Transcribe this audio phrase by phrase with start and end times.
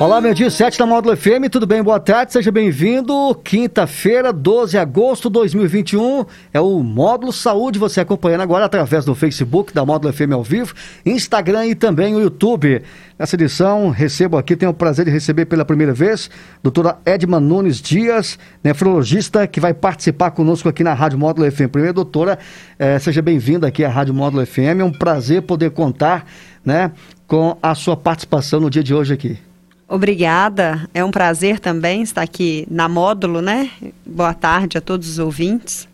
[0.00, 1.82] Olá, meu dia 7 da Módulo FM, tudo bem?
[1.82, 3.12] Boa tarde, seja bem-vindo.
[3.44, 9.14] Quinta-feira, 12 de agosto de 2021, é o Módulo Saúde, você acompanhando agora através do
[9.14, 10.72] Facebook da Módulo FM ao vivo,
[11.04, 12.80] Instagram e também o YouTube.
[13.18, 16.30] Nessa edição, recebo aqui, tenho o prazer de receber pela primeira vez,
[16.62, 21.68] doutora Edma Nunes Dias, nefrologista, que vai participar conosco aqui na Rádio Módulo FM.
[21.70, 22.38] Primeiro, doutora,
[22.78, 26.24] eh, seja bem-vinda aqui à Rádio Módulo FM, é um prazer poder contar
[26.64, 26.90] né,
[27.26, 29.49] com a sua participação no dia de hoje aqui.
[29.92, 33.68] Obrigada, é um prazer também estar aqui na Módulo, né?
[34.06, 35.88] Boa tarde a todos os ouvintes.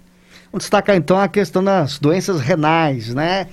[0.52, 3.46] Vamos destacar então a questão das doenças renais, né?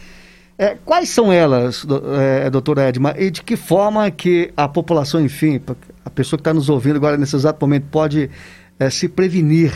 [0.58, 5.22] É, quais são elas, do, é, doutora Edma, e de que forma que a população,
[5.22, 5.62] enfim,
[6.03, 8.30] a pessoa que está nos ouvindo agora nesse exato momento pode
[8.78, 9.72] é, se prevenir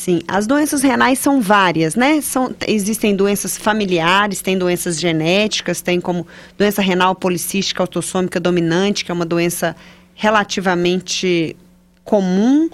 [0.00, 2.22] Sim, as doenças renais são várias, né?
[2.22, 6.26] São, existem doenças familiares, tem doenças genéticas, tem como
[6.56, 9.76] doença renal policística autossômica dominante, que é uma doença
[10.14, 11.54] relativamente
[12.02, 12.70] comum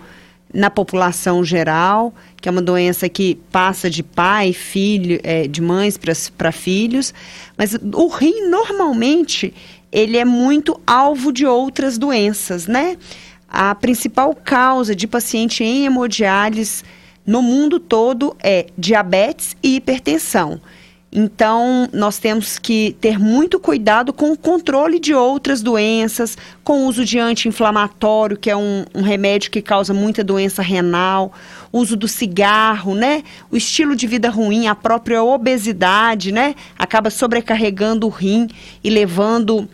[0.55, 5.99] na população geral, que é uma doença que passa de pai, filho, é, de mães
[6.39, 7.13] para filhos,
[7.59, 9.53] mas o rim normalmente
[9.91, 12.97] ele é muito alvo de outras doenças, né?
[13.49, 16.85] A principal causa de paciente em hemodiálise
[17.27, 20.61] no mundo todo é diabetes e hipertensão.
[21.19, 26.87] Então, nós temos que ter muito cuidado com o controle de outras doenças, com o
[26.89, 31.33] uso de anti-inflamatório, que é um, um, remédio que causa muita doença renal,
[31.73, 33.23] uso do cigarro, né?
[33.51, 36.55] O estilo de vida ruim, a própria obesidade, né?
[36.79, 38.49] Acaba sobrecarregando o rim
[38.85, 39.67] e levando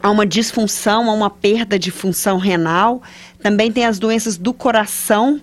[0.00, 3.02] a uma disfunção, a uma perda de função renal.
[3.42, 5.40] Também tem as doenças do coração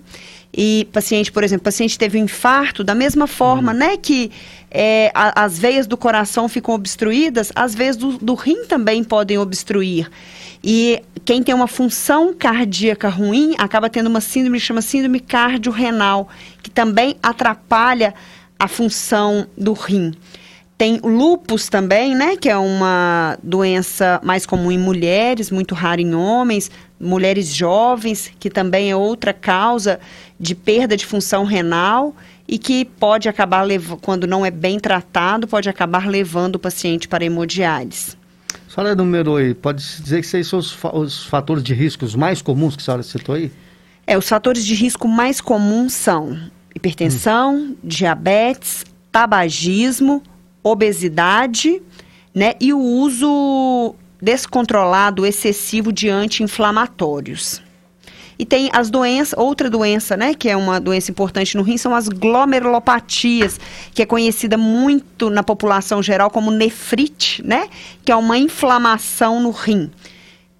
[0.56, 3.78] e paciente, por exemplo, paciente teve um infarto, da mesma forma, uhum.
[3.78, 4.30] né, que
[4.70, 9.36] é, a, as veias do coração ficam obstruídas, as veias do, do rim também podem
[9.36, 10.10] obstruir.
[10.64, 16.28] E quem tem uma função cardíaca ruim acaba tendo uma síndrome que chama síndrome cardiorrenal,
[16.62, 18.14] que também atrapalha
[18.58, 20.14] a função do rim.
[20.78, 26.14] Tem lupus também, né, que é uma doença mais comum em mulheres, muito rara em
[26.14, 30.00] homens, mulheres jovens, que também é outra causa
[30.38, 32.14] de perda de função renal
[32.46, 33.66] e que pode acabar,
[34.00, 38.16] quando não é bem tratado, pode acabar levando o paciente para hemodiálise.
[38.68, 42.42] A senhora numerou aí, pode dizer que esses são os, os fatores de riscos mais
[42.42, 43.50] comuns que a senhora citou aí?
[44.06, 46.38] É, os fatores de risco mais comuns são
[46.74, 47.76] hipertensão, hum.
[47.82, 50.22] diabetes, tabagismo,
[50.62, 51.82] obesidade,
[52.34, 57.62] né, e o uso descontrolado, excessivo de anti-inflamatórios.
[58.38, 61.94] E tem as doenças, outra doença, né, que é uma doença importante no rim, são
[61.94, 63.58] as glomerulopatias,
[63.94, 67.68] que é conhecida muito na população geral como nefrite, né,
[68.04, 69.90] que é uma inflamação no rim.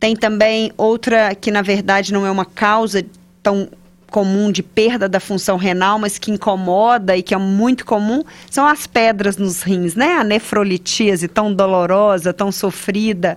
[0.01, 3.05] Tem também outra que na verdade não é uma causa
[3.43, 3.69] tão
[4.11, 8.67] comum de perda da função renal, mas que incomoda e que é muito comum, são
[8.67, 10.15] as pedras nos rins, né?
[10.15, 13.37] A nefrolitíase tão dolorosa, tão sofrida,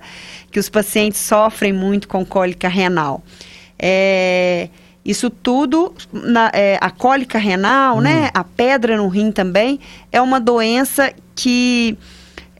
[0.51, 3.23] que os pacientes sofrem muito com cólica renal.
[3.81, 4.69] É,
[5.03, 8.01] isso tudo, na, é, a cólica renal, hum.
[8.01, 8.29] né?
[8.33, 9.79] A pedra no rim também,
[10.11, 11.97] é uma doença que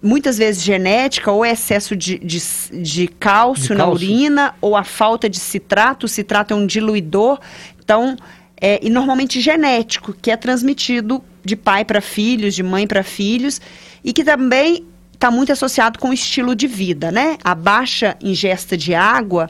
[0.02, 2.42] muitas vezes genética, ou excesso de, de,
[2.82, 4.08] de, cálcio, de, na cálcio.
[4.08, 6.06] urina, ou a falta de citrato.
[6.06, 7.40] O citrato é um diluidor,
[7.84, 8.16] então,
[8.60, 13.60] é, e normalmente genético, que é transmitido de pai para filhos, de mãe para filhos,
[14.04, 17.38] e que também está muito associado com o estilo de vida, né?
[17.44, 19.50] A baixa ingesta de água,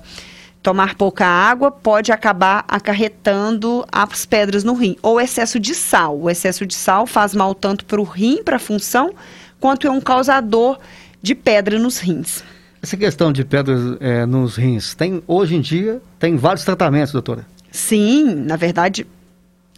[0.62, 4.96] tomar pouca água, pode acabar acarretando as pedras no rim.
[5.02, 6.20] Ou excesso de sal.
[6.20, 9.14] O excesso de sal faz mal tanto para o rim, para a função,
[9.60, 10.78] quanto é um causador
[11.22, 12.44] de pedra nos rins.
[12.82, 17.46] Essa questão de pedras é, nos rins, tem hoje em dia, tem vários tratamentos, doutora?
[17.72, 19.06] Sim, na verdade,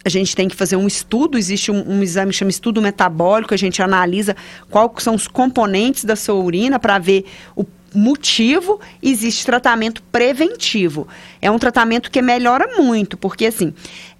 [0.04, 3.54] a gente tem que fazer um estudo, existe um, um exame que chama estudo metabólico,
[3.54, 4.36] a gente analisa
[4.70, 7.24] quais são os componentes da sua urina para ver
[7.56, 11.06] o motivo, existe tratamento preventivo.
[11.40, 13.72] É um tratamento que melhora muito, porque assim,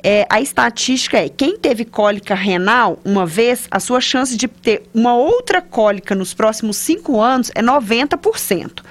[0.02, 4.82] é, a estatística é, quem teve cólica renal uma vez, a sua chance de ter
[4.92, 8.82] uma outra cólica nos próximos cinco anos é 90%.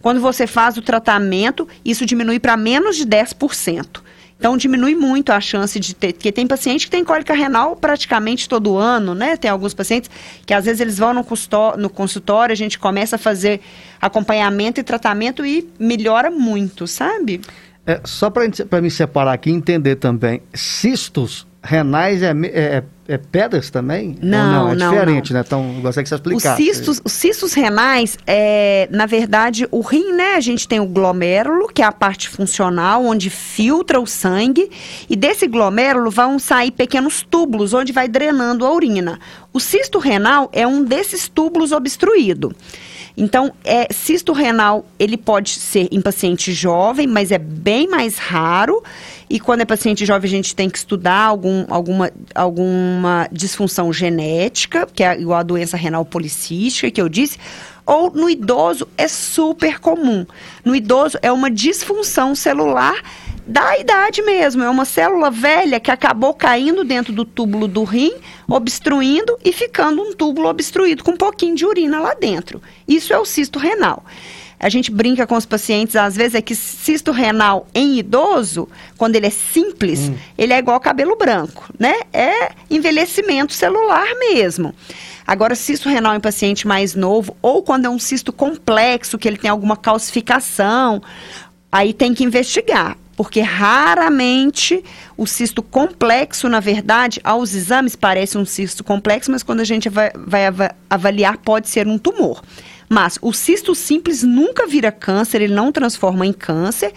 [0.00, 4.00] Quando você faz o tratamento, isso diminui para menos de 10%.
[4.38, 8.48] Então diminui muito a chance de ter, porque tem paciente que tem cólica renal praticamente
[8.48, 9.36] todo ano, né?
[9.36, 10.10] Tem alguns pacientes
[10.44, 11.24] que às vezes eles vão no,
[11.78, 13.60] no consultório, a gente começa a fazer
[14.00, 17.40] acompanhamento e tratamento e melhora muito, sabe?
[17.86, 24.16] É, só para me separar aqui entender também, cistos renais é, é, é pedras também?
[24.22, 25.38] Não, não, é não, diferente, não.
[25.40, 25.44] né?
[25.46, 26.62] Então, gostaria que você explicasse.
[26.62, 30.34] Os cistos, os cistos renais, é, na verdade, o rim, né?
[30.34, 34.70] A gente tem o glomérulo, que é a parte funcional, onde filtra o sangue,
[35.10, 39.18] e desse glomérulo vão sair pequenos túbulos, onde vai drenando a urina.
[39.52, 42.54] O cisto renal é um desses túbulos obstruído.
[43.16, 48.82] Então, é, cisto renal, ele pode ser em paciente jovem, mas é bem mais raro.
[49.28, 54.86] E quando é paciente jovem, a gente tem que estudar algum, alguma, alguma disfunção genética,
[54.86, 57.38] que é igual a doença renal policística que eu disse.
[57.84, 60.26] Ou no idoso é super comum.
[60.64, 63.00] No idoso é uma disfunção celular
[63.46, 64.62] da idade mesmo.
[64.62, 68.12] É uma célula velha que acabou caindo dentro do túbulo do rim,
[68.48, 72.60] obstruindo e ficando um túbulo obstruído com um pouquinho de urina lá dentro.
[72.88, 74.04] Isso é o cisto renal.
[74.58, 79.16] A gente brinca com os pacientes, às vezes, é que cisto renal em idoso, quando
[79.16, 80.16] ele é simples, hum.
[80.36, 81.94] ele é igual cabelo branco, né?
[82.12, 84.74] É envelhecimento celular mesmo.
[85.26, 89.36] Agora, cisto renal em paciente mais novo, ou quando é um cisto complexo, que ele
[89.36, 91.02] tem alguma calcificação,
[91.70, 94.84] aí tem que investigar porque raramente
[95.16, 99.88] o cisto complexo, na verdade, aos exames parece um cisto complexo, mas quando a gente
[99.88, 100.42] vai, vai
[100.90, 102.42] avaliar, pode ser um tumor.
[102.88, 106.92] Mas o cisto simples nunca vira câncer, ele não transforma em câncer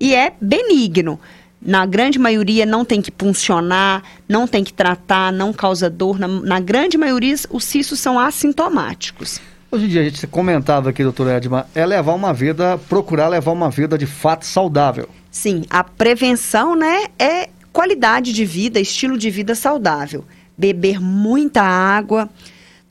[0.00, 1.20] e é benigno.
[1.60, 6.18] Na grande maioria não tem que puncionar, não tem que tratar, não causa dor.
[6.18, 9.40] Na, na grande maioria, os cistos são assintomáticos.
[9.70, 13.50] Hoje em dia, a gente comentava aqui, doutor Edmar, é levar uma vida, procurar levar
[13.50, 15.08] uma vida de fato saudável.
[15.30, 20.24] Sim, a prevenção, né, é qualidade de vida, estilo de vida saudável.
[20.56, 22.28] Beber muita água,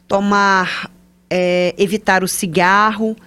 [0.08, 0.92] tomar,
[1.36, 3.18] é, evitar o cigarro,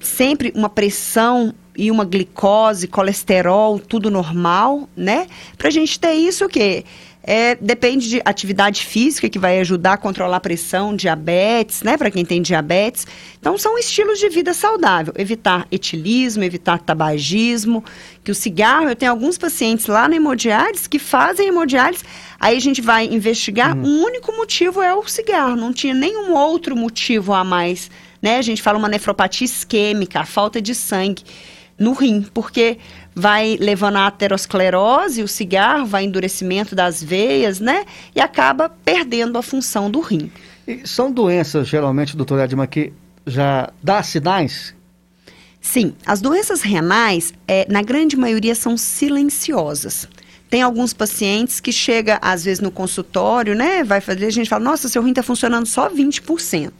[0.00, 5.28] sempre uma pressão e uma glicose, colesterol, tudo normal, né?
[5.56, 6.84] Pra gente ter isso o quê?
[7.28, 11.96] É, depende de atividade física que vai ajudar a controlar a pressão, diabetes, né?
[11.96, 13.04] Para quem tem diabetes.
[13.40, 15.12] Então, são estilos de vida saudável.
[15.18, 17.84] Evitar etilismo, evitar tabagismo,
[18.22, 22.04] que o cigarro, eu tenho alguns pacientes lá na hemodiálise que fazem hemodiálise,
[22.38, 23.82] aí a gente vai investigar, hum.
[23.82, 27.90] o único motivo é o cigarro, não tinha nenhum outro motivo a mais,
[28.22, 28.38] né?
[28.38, 31.24] A gente fala uma nefropatia isquêmica, a falta de sangue
[31.76, 32.78] no rim, porque
[33.18, 37.86] vai levando a aterosclerose, o cigarro, vai endurecimento das veias, né?
[38.14, 40.30] E acaba perdendo a função do rim.
[40.68, 42.92] E são doenças, geralmente, doutor Edma, que
[43.26, 44.74] já dá sinais?
[45.62, 50.06] Sim, as doenças renais, é, na grande maioria, são silenciosas.
[50.50, 53.82] Tem alguns pacientes que chega, às vezes, no consultório, né?
[53.82, 56.70] Vai fazer, a gente fala, nossa, seu rim está funcionando só 20%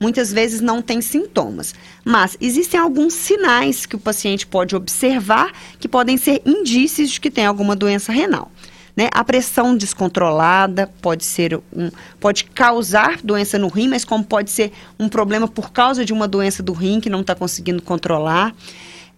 [0.00, 1.74] muitas vezes não tem sintomas.
[2.02, 7.30] Mas existem alguns sinais que o paciente pode observar que podem ser indícios de que
[7.30, 8.50] tem alguma doença renal.
[8.96, 9.08] Né?
[9.12, 14.72] A pressão descontrolada pode ser um, pode causar doença no rim, mas como pode ser
[14.98, 18.54] um problema por causa de uma doença do rim que não está conseguindo controlar.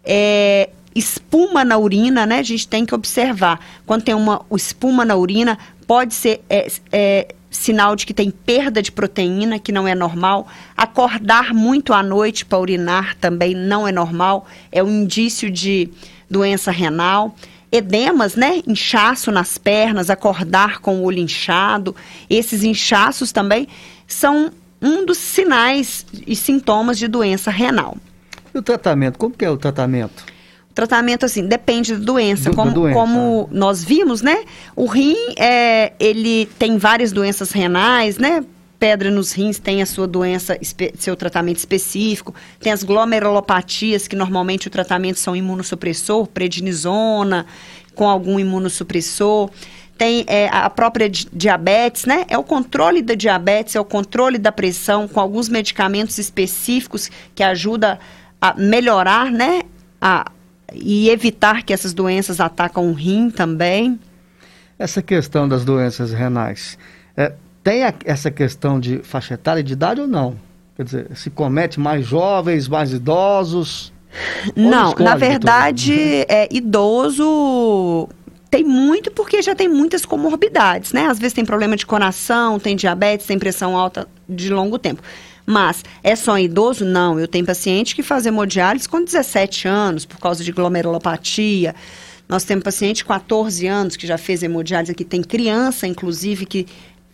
[0.04, 2.40] É, espuma na urina, né?
[2.40, 3.60] A gente tem que observar.
[3.86, 8.82] Quando tem uma espuma na urina, pode ser é, é, sinal de que tem perda
[8.82, 10.48] de proteína, que não é normal.
[10.76, 15.88] Acordar muito à noite para urinar também não é normal, é um indício de
[16.28, 17.36] doença renal.
[17.70, 18.60] Edemas, né?
[18.66, 21.94] Inchaço nas pernas, acordar com o olho inchado.
[22.28, 23.68] Esses inchaços também
[24.06, 27.96] são um dos sinais e sintomas de doença renal.
[28.54, 29.18] E o tratamento?
[29.18, 30.31] Como que é o tratamento?
[30.74, 32.98] Tratamento assim depende da doença, Do, como, doença.
[32.98, 33.54] como é.
[33.56, 34.44] nós vimos, né?
[34.74, 38.44] O rim é, ele tem várias doenças renais, né?
[38.78, 40.58] Pedra nos rins tem a sua doença,
[40.98, 42.34] seu tratamento específico.
[42.58, 47.46] Tem as glomerulopatias, que normalmente o tratamento são imunossupressor, prednisona,
[47.94, 49.50] com algum imunossupressor.
[49.96, 52.24] Tem é, a própria diabetes, né?
[52.28, 57.44] É o controle da diabetes, é o controle da pressão, com alguns medicamentos específicos que
[57.44, 58.00] ajuda
[58.40, 59.62] a melhorar, né?
[60.00, 60.28] A,
[60.74, 63.98] e evitar que essas doenças atacam o rim também.
[64.78, 66.78] Essa questão das doenças renais,
[67.16, 70.36] é, tem a, essa questão de faixa etária de idade ou não?
[70.76, 73.92] Quer dizer, se comete mais jovens, mais idosos?
[74.56, 75.94] Não, na verdade,
[76.28, 78.08] é, idoso
[78.50, 81.06] tem muito porque já tem muitas comorbidades, né?
[81.06, 85.02] Às vezes tem problema de coração, tem diabetes, tem pressão alta de longo tempo.
[85.44, 86.84] Mas é só em idoso?
[86.84, 87.18] Não.
[87.18, 91.74] Eu tenho paciente que faz hemodiálise com 17 anos, por causa de glomerulopatia.
[92.28, 96.66] Nós temos paciente de 14 anos que já fez hemodiálise aqui, tem criança, inclusive, que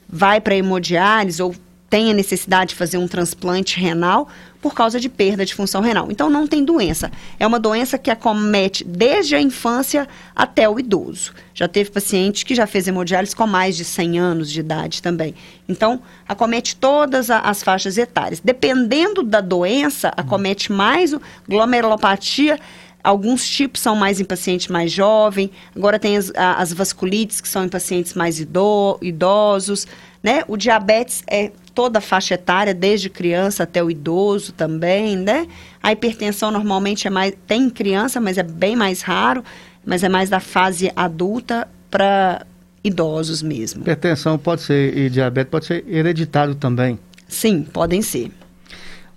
[0.08, 1.54] vai para hemodiálise ou
[1.90, 4.28] tem a necessidade de fazer um transplante renal
[4.61, 6.09] por causa de perda de função renal.
[6.11, 7.11] Então não tem doença.
[7.38, 11.33] É uma doença que acomete desde a infância até o idoso.
[11.54, 15.35] Já teve paciente que já fez hemodiálise com mais de 100 anos de idade também.
[15.68, 18.40] Então acomete todas as faixas etárias.
[18.40, 22.59] Dependendo da doença, acomete mais o glomerulopatia
[23.02, 25.50] Alguns tipos são mais em paciente mais jovem.
[25.75, 29.87] Agora tem as, as vasculites, que são em pacientes mais idosos.
[30.23, 30.42] Né?
[30.49, 35.47] O diabetes é toda a faixa etária, desde criança até o idoso também, né?
[35.80, 39.44] A hipertensão normalmente é mais tem criança, mas é bem mais raro,
[39.87, 42.44] mas é mais da fase adulta para
[42.82, 43.82] idosos mesmo.
[43.82, 46.99] Hipertensão pode ser e diabetes pode ser hereditário também.
[47.28, 48.32] Sim, podem ser.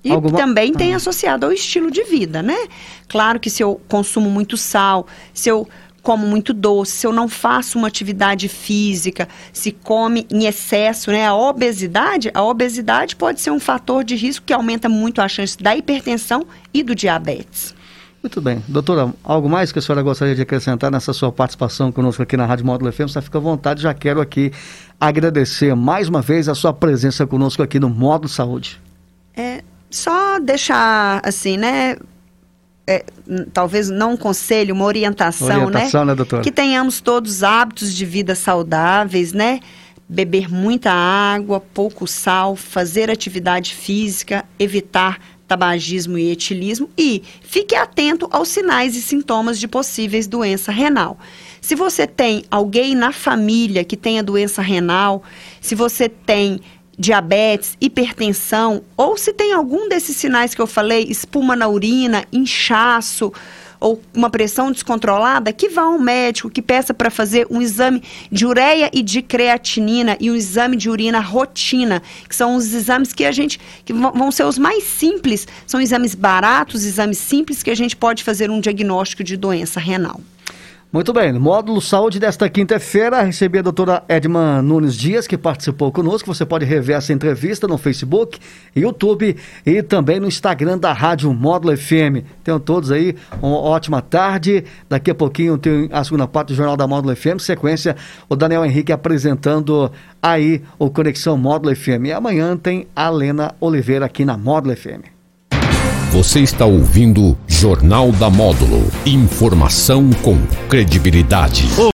[0.04, 0.38] E Alguma...
[0.38, 2.68] também tem associado ao estilo de vida, né?
[3.08, 5.68] Claro que se eu consumo muito sal, se eu
[6.02, 11.28] como muito doce, se eu não faço uma atividade física, se come em excesso, né?
[11.28, 15.58] A obesidade, a obesidade pode ser um fator de risco que aumenta muito a chance
[15.58, 17.76] da hipertensão e do diabetes.
[18.22, 18.64] Muito bem.
[18.68, 22.46] Doutora, algo mais que a senhora gostaria de acrescentar nessa sua participação conosco aqui na
[22.46, 23.02] Rádio Módulo FM?
[23.02, 24.52] Você fica à vontade, já quero aqui
[25.00, 28.80] agradecer mais uma vez a sua presença conosco aqui no Módulo Saúde.
[29.36, 31.98] É, só deixar assim, né?
[32.88, 33.06] É,
[33.54, 36.12] talvez não um conselho, uma orientação, orientação né?
[36.12, 36.42] né doutora?
[36.42, 39.60] Que tenhamos todos hábitos de vida saudáveis, né?
[40.10, 48.26] Beber muita água, pouco sal, fazer atividade física, evitar tabagismo e etilismo e fique atento
[48.32, 51.18] aos sinais e sintomas de possíveis doença renal.
[51.60, 55.24] Se você tem alguém na família que tenha doença renal,
[55.60, 56.62] se você tem
[57.02, 63.34] diabetes, hipertensão, ou se tem algum desses sinais que eu falei, espuma na urina, inchaço,
[63.80, 68.46] ou uma pressão descontrolada, que vá ao médico, que peça para fazer um exame de
[68.46, 73.26] ureia e de creatinina e um exame de urina rotina, que são os exames que
[73.26, 77.76] a gente que vão ser os mais simples, são exames baratos, exames simples que a
[77.76, 80.22] gente pode fazer um diagnóstico de doença renal.
[80.94, 86.28] Muito bem, módulo saúde desta quinta-feira, recebi a doutora Edma Nunes Dias, que participou conosco.
[86.36, 88.38] Você pode rever essa entrevista no Facebook,
[88.76, 92.28] YouTube e também no Instagram da Rádio Módulo FM.
[92.44, 94.66] Tenham todos aí uma ótima tarde.
[94.90, 97.40] Daqui a pouquinho tem a segunda parte do Jornal da Módulo FM.
[97.40, 97.96] Sequência,
[98.28, 99.90] o Daniel Henrique apresentando
[100.22, 102.08] aí o Conexão Módulo FM.
[102.08, 105.11] E amanhã tem a Lena Oliveira aqui na Módulo FM.
[106.12, 108.86] Você está ouvindo Jornal da Módulo.
[109.06, 110.38] Informação com
[110.68, 111.64] credibilidade.